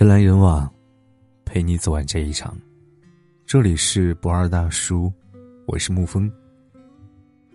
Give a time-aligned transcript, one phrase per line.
[0.00, 0.66] 人来人往，
[1.44, 2.58] 陪你走完这一场。
[3.44, 5.12] 这里是不二大叔，
[5.66, 6.32] 我是沐风。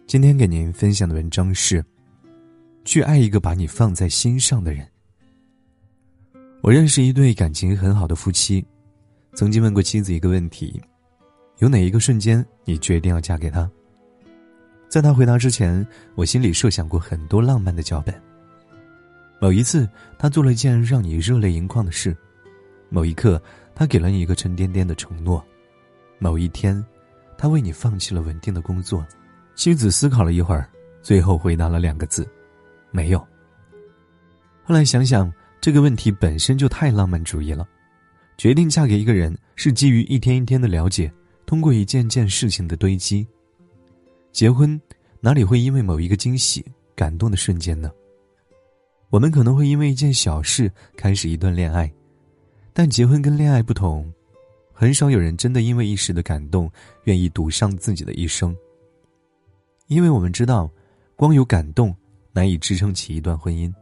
[0.06, 1.84] 今天给您分享的文章是：
[2.84, 4.88] 去爱一个把你放在心上的人。
[6.62, 8.64] 我认识一对感情很好的夫妻，
[9.34, 10.80] 曾经问过妻子一个问题：
[11.58, 13.68] 有哪一个瞬间你决定要嫁给他？
[14.88, 15.84] 在他回答之前，
[16.14, 18.14] 我心里设想过很多浪漫的脚本。
[19.41, 22.16] 某一次，他做了一件让你热泪盈眶的事。
[22.96, 23.41] 某一刻，
[23.76, 25.44] 他给了你一个沉甸甸的承诺；
[26.17, 26.81] 某一天，
[27.38, 29.05] 他为你放弃了稳定的工作。
[29.53, 30.66] 妻子思考了一会儿，
[31.02, 32.26] 最后回答了两个字
[32.91, 33.20] ：“没有。”
[34.63, 37.67] 后来想想，这个问题本身就太浪漫主义了。
[38.38, 41.12] 决定嫁给一个人，是基于一天一天的了解，
[41.45, 43.27] 通过一件件事情的堆积。
[44.31, 44.80] 结婚，
[45.20, 47.91] 哪里会因为某一个惊喜、感动的瞬间呢？
[49.09, 51.91] 我们可能会因为一件小事开始一段恋爱。
[52.77, 54.05] 但结婚跟恋爱不同，
[54.73, 56.69] 很少有人真的因为一时的感动，
[57.05, 58.53] 愿意赌上自己的一生。
[59.88, 60.69] 因为我们知道，
[61.16, 61.95] 光有感动
[62.33, 63.73] 难以支撑起一段婚姻。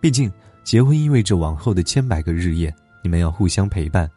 [0.00, 0.28] 毕竟，
[0.64, 4.10] 结婚意味着往后的千百个日夜，你们要互相陪伴，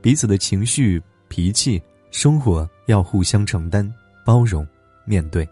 [0.00, 1.82] 彼此的情绪、脾气、
[2.12, 3.92] 生活要互相承担、
[4.24, 4.64] 包容、
[5.04, 5.44] 面对。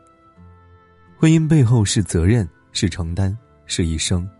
[1.18, 3.36] 婚姻背后是责任，是承担，
[3.66, 4.30] 是一生。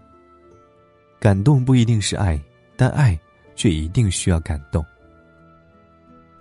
[1.18, 2.40] 感动不一定是爱。
[2.76, 3.18] 但爱，
[3.54, 4.84] 却一定需要感动。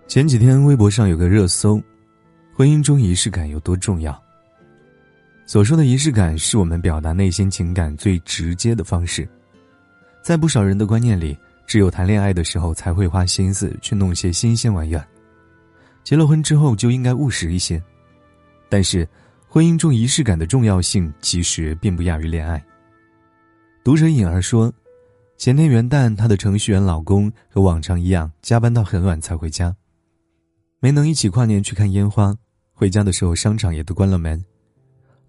[0.07, 1.81] 前几天微博上有个热搜：
[2.53, 4.21] 婚姻中仪式感有多重要？
[5.45, 9.27] 所说的仪式感，是我们表达内心情感最直接的方式。
[10.21, 15.05] 在不少人的观念里，只有谈恋爱的时候才会花心思去弄些新鲜玩意儿，
[16.03, 17.81] 结了婚之后就应该务实一些。
[18.69, 19.07] 但是，
[19.47, 22.63] 婚姻中仪式感的重要性其实并不亚于恋爱。
[23.83, 24.73] 读者颖儿说。
[25.41, 29.75] 前天元旦，她的程序员老公和往常一样加班到很晚才回家，
[30.79, 32.37] 没能一起跨年去看烟花。
[32.71, 34.39] 回家的时候，商场也都关了门，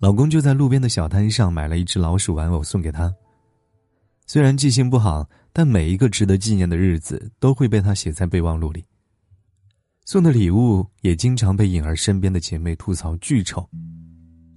[0.00, 3.10] 老公就在路边的小摊上买了一只老鼠玩偶送给她。
[4.26, 8.84] 虽然记性不好，但每一个值得纪念的日子都会被他写在备忘录里。
[10.04, 13.66] 送的礼物也经常被颖儿身边的姐妹吐槽巨丑，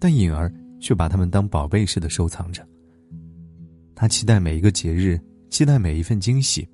[0.01, 2.61] 但颖儿却把它们当宝贝似的收藏着。
[3.95, 5.17] 她期待每一个节日。
[5.49, 6.67] 期待每一份惊喜。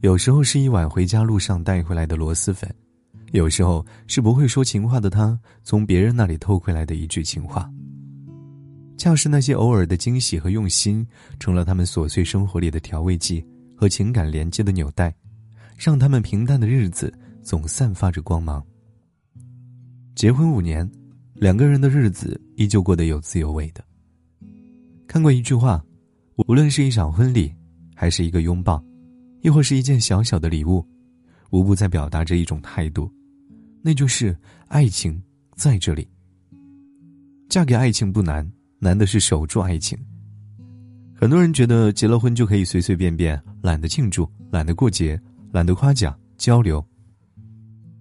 [0.00, 2.72] 有时候是一碗回家路上带回来的螺蛳粉，
[3.32, 7.68] 有时候是不会说情话的他从别人那里偷回来的一句情话。
[8.96, 11.06] 恰是那些偶尔的惊喜和用心，
[11.38, 13.44] 成了他们琐碎生活里的调味剂
[13.76, 15.14] 和情感连接的纽带，
[15.76, 18.64] 让他们平淡的日子总散发着光芒。
[20.16, 20.88] 结婚五年，
[21.34, 23.84] 两个人的日子依旧过得有滋有味的。
[25.06, 25.84] 看过一句话，
[26.46, 27.52] 无论是一场婚礼。
[28.00, 28.80] 还是一个拥抱，
[29.40, 30.86] 亦或是一件小小的礼物，
[31.50, 33.12] 无不在表达着一种态度，
[33.82, 34.38] 那就是
[34.68, 35.20] 爱情
[35.56, 36.06] 在这里。
[37.48, 38.48] 嫁给爱情不难，
[38.78, 39.98] 难的是守住爱情。
[41.12, 46.80] 很多人觉得结了婚就可以随随便便，懒得庆祝，懒得过节，懒得夸奖交流。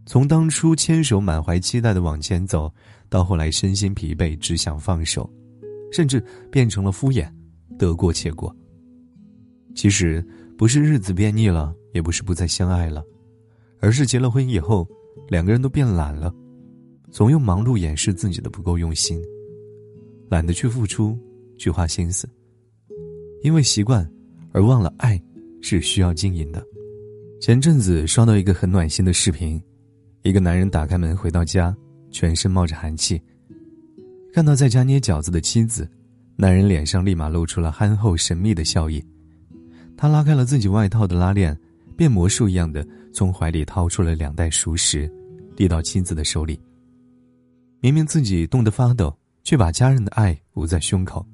[0.06, 2.72] 从当初牵手满怀期待的往前走，
[3.10, 5.28] 到后来身心疲惫只想放手，
[5.92, 7.28] 甚至变成了敷衍，
[7.78, 8.56] 得过且过。
[9.76, 10.26] 其实
[10.58, 13.04] 不是日子变腻了，也不是不再相爱了，
[13.80, 14.88] 而是结了婚以后，
[15.30, 16.34] 两个人都变懒了，
[17.12, 19.22] 总用忙碌掩饰自己的不够用心，
[20.30, 21.18] 懒得去付出，
[21.58, 22.28] 去花心思，
[23.44, 24.10] 因为习惯
[24.52, 25.22] 而忘了爱
[25.62, 26.66] 是需要经营的。
[27.40, 29.62] 前阵子刷到一个很暖心的视频，
[30.24, 31.76] 一个男人打开门回到家，
[32.10, 33.22] 全身冒着寒气，
[34.34, 35.88] 看到在家捏饺子的妻子，
[36.40, 39.04] 男人脸上立马露出了憨厚神秘的笑意。
[39.98, 41.58] 他拉开了自己外套的拉链，
[41.98, 45.12] 变魔术一样的从怀里掏出了两袋熟食，
[45.56, 46.62] 递到妻子的手里。
[47.80, 49.12] 明明自己冻得发抖，
[49.44, 51.26] 却把家人的爱捂在胸口。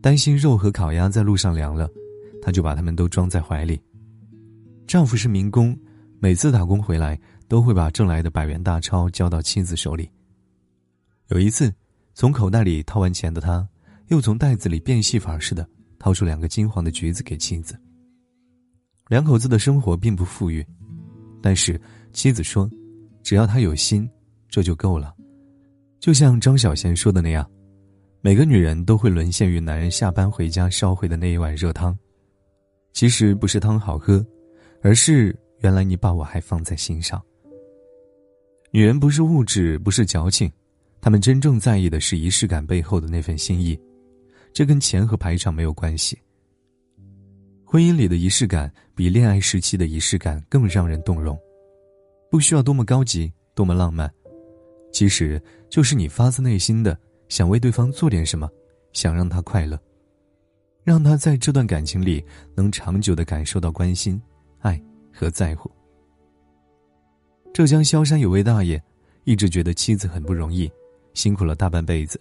[0.00, 1.88] 担心肉和烤鸭在路上凉了，
[2.42, 3.80] 他就把它们都装在怀里。
[4.88, 5.78] 丈夫是民工，
[6.18, 7.16] 每次打工回来
[7.46, 10.10] 都会把挣来的百元大钞交到妻子手里。
[11.28, 11.72] 有一次，
[12.14, 13.68] 从口袋里掏完钱的他，
[14.08, 15.66] 又从袋子里变戏法似的。
[16.00, 17.76] 掏出两个金黄的橘子给妻子。
[19.08, 20.64] 两口子的生活并不富裕，
[21.42, 21.80] 但是
[22.12, 22.70] 妻子说
[23.24, 24.08] ：“只要他有心，
[24.48, 25.12] 这就够了。”
[25.98, 27.44] 就像张小娴说的那样，
[28.20, 31.98] 每个女人都会沦陷于男人下班回家烧回的那一碗热汤。
[32.92, 34.24] 其实不是汤好喝，
[34.82, 37.20] 而是原来你把我还放在心上。
[38.70, 40.48] 女人不是物质，不是矫情，
[41.00, 43.76] 她们真正在意的是仪式感背后的那份心意。
[44.52, 46.18] 这跟钱和排场没有关系。
[47.64, 51.38] 婚姻里的仪式感比恋爱时期的仪式感更让人动容，
[52.30, 54.10] 不需要多么高级、多么浪漫，
[54.92, 56.98] 其实就是你发自内心的
[57.28, 58.48] 想为对方做点什么，
[58.92, 59.78] 想让他快乐，
[60.82, 62.24] 让他在这段感情里
[62.54, 64.20] 能长久的感受到关心、
[64.60, 64.80] 爱
[65.12, 65.70] 和在乎。
[67.52, 68.82] 浙江萧山有位大爷，
[69.24, 70.70] 一直觉得妻子很不容易，
[71.12, 72.18] 辛苦了大半辈子。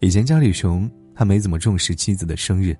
[0.00, 2.76] 以前家里穷，他没怎么重视妻子的生日。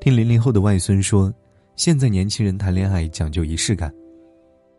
[0.00, 1.32] 听零零后的外孙说，
[1.74, 3.92] 现在年轻人谈恋爱讲究仪式感。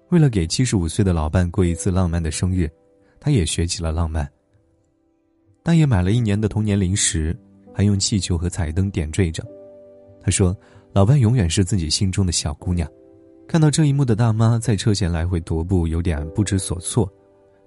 [0.09, 2.69] 为了给七十五岁的老伴过一次浪漫的生日，
[3.19, 4.27] 他也学起了浪漫。
[5.61, 7.37] 大爷买了一年的童年零食，
[7.73, 9.45] 还用气球和彩灯点缀着。
[10.21, 10.55] 他说
[10.93, 12.89] ：“老伴永远是自己心中的小姑娘。”
[13.47, 17.11] 看到这一幕的大妈在车前来回踱步，有点不知所措，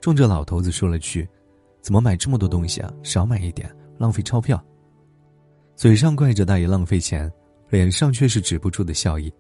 [0.01, 1.29] 冲着老头子说了句
[1.83, 2.93] ：“怎么买这么多东西啊？
[3.03, 4.63] 少买一点，浪费钞票。”
[5.83, 7.29] 嘴上怪着大爷浪费钱。
[7.69, 9.33] 脸上却是止不住的笑意。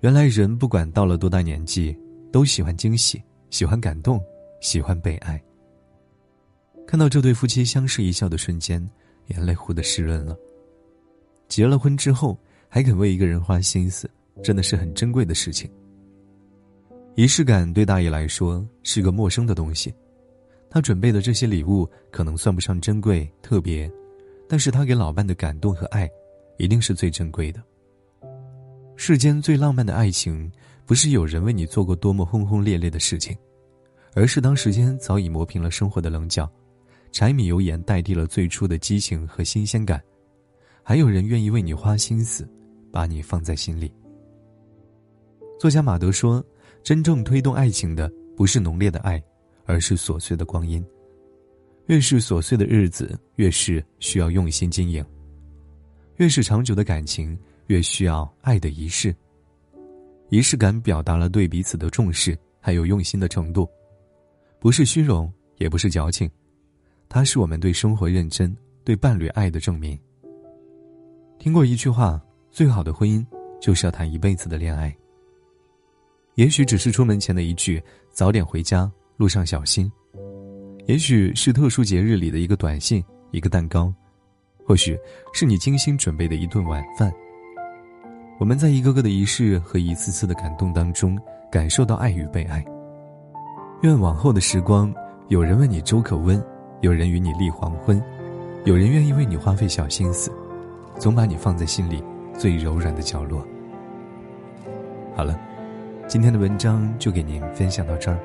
[0.00, 1.96] 原来人不管到了多大年纪，
[2.30, 3.20] 都喜欢惊喜，
[3.50, 4.22] 喜欢感动，
[4.60, 5.42] 喜欢被爱。
[6.86, 8.86] 看到这对夫妻相视一笑的瞬间，
[9.28, 10.36] 眼泪忽的湿润了。
[11.48, 12.38] 结了婚之后
[12.68, 14.08] 还肯为一个人花心思，
[14.40, 15.68] 真的是很珍贵的事情。
[17.16, 19.92] 仪式感对大爷来说是个陌生的东西，
[20.68, 23.90] 他准备的这些礼物可能算不上珍贵特别，
[24.52, 26.06] 但是他给老伴的感动和爱。
[26.58, 27.60] 一定是最珍贵的。
[28.94, 30.52] 世间最浪漫的爱情，
[30.84, 33.34] 不是有人为你做过多么轰轰烈烈的事情，
[34.14, 36.46] 而是当时间早已磨平了生活的棱角，
[37.10, 40.00] 柴米油盐代替了最初的激情和新鲜感，
[40.82, 42.46] 还有人愿意为你花心思，
[42.92, 43.90] 把你放在心里。
[45.58, 46.44] 作家马德说
[46.84, 49.20] ：“真正推动爱情的，不是浓烈的爱，
[49.64, 50.84] 而是琐碎的光阴。
[51.92, 55.04] 越是琐碎的日子，越是需要用心经营。”
[56.16, 59.14] 越是长久的感情，越需要爱的仪式。
[60.30, 63.68] 仪式感表达了对彼此的重视，还有用心的程度，
[64.58, 66.30] 不是虚荣，也不是矫情，
[67.10, 69.98] 它是我们对生活认真、对伴侣爱的证明。
[71.38, 72.18] 听过一句话：
[72.50, 73.22] 最好的婚姻，
[73.60, 74.96] 就是要谈一辈子的恋爱。
[76.36, 79.92] 也许只是出门前的一句“早点回家，路上小心”，
[80.86, 83.92] 也许是特殊节日里的一个短信、一个蛋糕。
[84.64, 84.96] 或许
[85.32, 87.12] 是你精心准备的一顿晚饭。
[88.38, 91.18] 我们在一个个的仪式和一次次的感动当中，
[91.50, 92.64] 感受到爱与被爱。
[93.82, 94.92] 愿往后的时光，
[95.28, 96.42] 有人为你粥可温，
[96.80, 98.00] 有人与你立黄昏，
[98.64, 100.32] 有人愿意为你花费小心思，
[100.98, 102.02] 总把你放在心里
[102.38, 103.44] 最柔软的角落。
[105.14, 105.38] 好了，
[106.06, 108.18] 今天的文章就给您分享到这儿。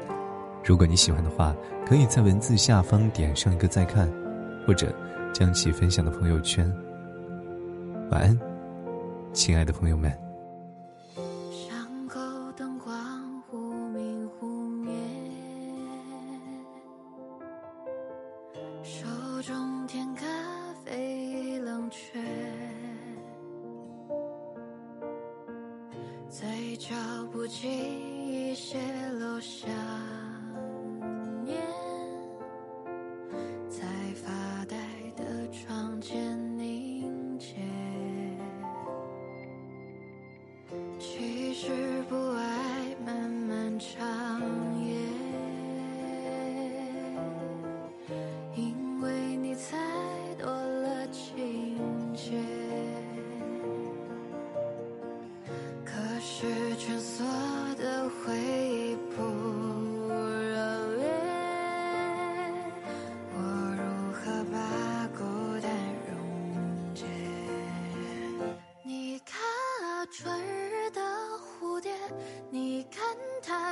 [0.67, 1.55] 如果你喜欢的话，
[1.85, 4.11] 可以在文字下方点上一个再看，
[4.67, 4.93] 或者。
[5.33, 6.65] 将其分享到朋友圈。
[8.09, 8.39] 晚安，
[9.33, 10.11] 亲爱的朋友们。
[11.51, 12.19] 巷口
[12.55, 13.57] 灯光忽
[13.89, 14.91] 明忽灭，
[18.81, 19.05] 手
[19.43, 20.25] 中甜咖
[20.83, 22.19] 啡已冷却，
[26.29, 26.95] 嘴角
[27.31, 28.79] 不经意泄
[29.19, 29.67] 露下。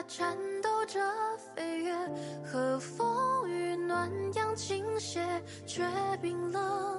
[0.08, 1.00] 颤抖着
[1.38, 1.96] 飞跃，
[2.44, 5.26] 和风雨暖阳倾斜，
[5.66, 5.84] 却
[6.22, 6.95] 冰冷